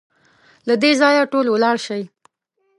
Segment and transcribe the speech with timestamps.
[0.67, 2.03] له دې ځايه ټول ولاړ شئ!